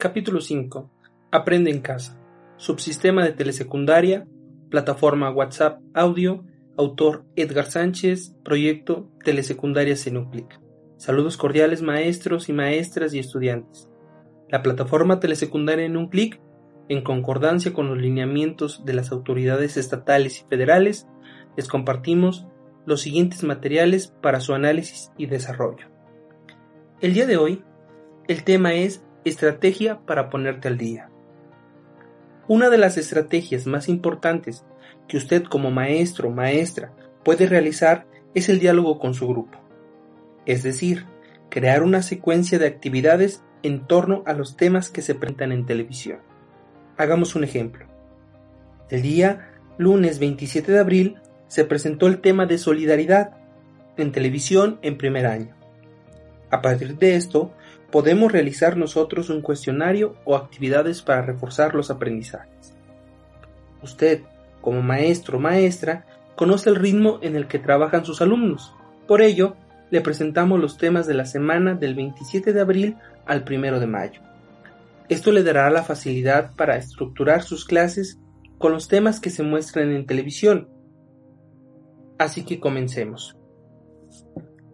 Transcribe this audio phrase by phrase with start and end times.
[0.00, 0.90] Capítulo 5.
[1.30, 2.18] Aprende en casa.
[2.56, 4.26] Subsistema de telesecundaria.
[4.70, 6.42] Plataforma WhatsApp Audio.
[6.78, 8.34] Autor Edgar Sánchez.
[8.42, 10.58] Proyecto Telesecundaria Senuclic.
[10.96, 13.90] Saludos cordiales maestros y maestras y estudiantes.
[14.48, 16.40] La plataforma telesecundaria en un clic,
[16.88, 21.08] en concordancia con los lineamientos de las autoridades estatales y federales,
[21.58, 22.46] les compartimos
[22.86, 25.88] los siguientes materiales para su análisis y desarrollo.
[27.02, 27.62] El día de hoy,
[28.28, 31.10] el tema es Estrategia para ponerte al día.
[32.48, 34.64] Una de las estrategias más importantes
[35.08, 39.58] que usted como maestro o maestra puede realizar es el diálogo con su grupo.
[40.46, 41.04] Es decir,
[41.50, 46.20] crear una secuencia de actividades en torno a los temas que se presentan en televisión.
[46.96, 47.84] Hagamos un ejemplo.
[48.88, 53.36] El día lunes 27 de abril se presentó el tema de solidaridad
[53.98, 55.54] en televisión en primer año.
[56.50, 57.52] A partir de esto,
[57.90, 62.74] podemos realizar nosotros un cuestionario o actividades para reforzar los aprendizajes.
[63.82, 64.22] Usted,
[64.60, 68.74] como maestro o maestra, conoce el ritmo en el que trabajan sus alumnos.
[69.06, 69.56] Por ello,
[69.90, 74.20] le presentamos los temas de la semana del 27 de abril al 1 de mayo.
[75.08, 78.18] Esto le dará la facilidad para estructurar sus clases
[78.58, 80.68] con los temas que se muestran en televisión.
[82.18, 83.36] Así que comencemos.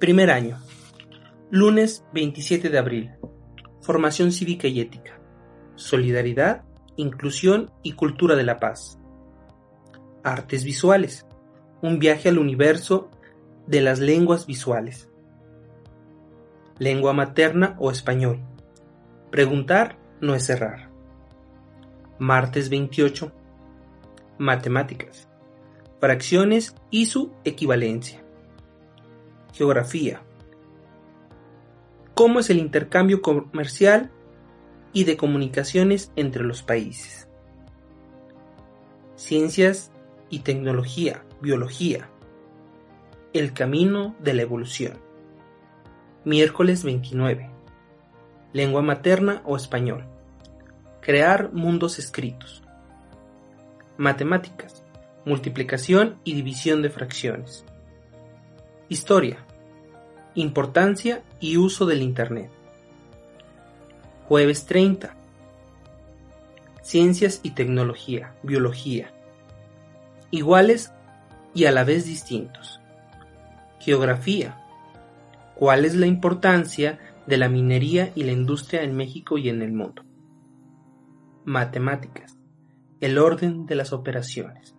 [0.00, 0.58] Primer año.
[1.56, 3.12] Lunes 27 de abril.
[3.80, 5.20] Formación cívica y ética.
[5.76, 6.64] Solidaridad,
[6.96, 8.98] inclusión y cultura de la paz.
[10.24, 11.28] Artes visuales.
[11.80, 13.08] Un viaje al universo
[13.68, 15.08] de las lenguas visuales.
[16.80, 18.40] Lengua materna o español.
[19.30, 20.90] Preguntar no es cerrar.
[22.18, 23.30] Martes 28.
[24.38, 25.28] Matemáticas.
[26.00, 28.24] Fracciones y su equivalencia.
[29.52, 30.20] Geografía
[32.14, 34.10] cómo es el intercambio comercial
[34.92, 37.28] y de comunicaciones entre los países.
[39.16, 39.90] Ciencias
[40.30, 42.08] y tecnología, biología.
[43.32, 44.98] El camino de la evolución.
[46.24, 47.50] Miércoles 29.
[48.52, 50.06] Lengua materna o español.
[51.00, 52.62] Crear mundos escritos.
[53.98, 54.84] Matemáticas.
[55.24, 57.64] Multiplicación y división de fracciones.
[58.88, 59.44] Historia
[60.36, 62.50] Importancia y uso del Internet.
[64.26, 65.14] Jueves 30.
[66.82, 69.12] Ciencias y tecnología, biología.
[70.32, 70.92] Iguales
[71.54, 72.80] y a la vez distintos.
[73.78, 74.60] Geografía.
[75.54, 79.72] ¿Cuál es la importancia de la minería y la industria en México y en el
[79.72, 80.02] mundo?
[81.44, 82.36] Matemáticas.
[83.00, 84.74] El orden de las operaciones.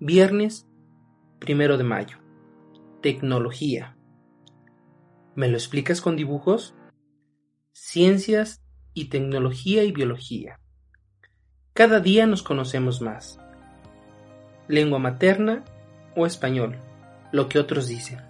[0.00, 0.66] Viernes
[1.38, 2.18] primero de mayo.
[3.00, 3.96] Tecnología.
[5.34, 6.74] ¿Me lo explicas con dibujos?
[7.72, 8.62] Ciencias
[8.92, 10.60] y tecnología y biología.
[11.72, 13.40] Cada día nos conocemos más.
[14.68, 15.64] Lengua materna
[16.14, 16.76] o español,
[17.32, 18.20] lo que otros dicen.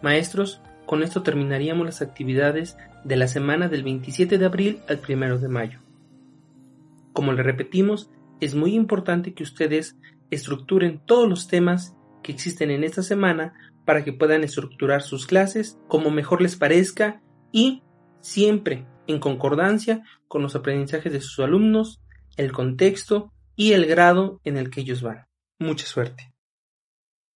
[0.00, 5.38] Maestros, con esto terminaríamos las actividades de la semana del 27 de abril al 1
[5.38, 5.80] de mayo.
[7.12, 8.10] Como le repetimos,
[8.40, 9.98] es muy importante que ustedes
[10.30, 13.54] estructuren todos los temas que existen en esta semana
[13.86, 17.82] para que puedan estructurar sus clases como mejor les parezca y
[18.20, 22.02] siempre en concordancia con los aprendizajes de sus alumnos,
[22.36, 25.26] el contexto y el grado en el que ellos van.
[25.58, 26.35] Mucha suerte.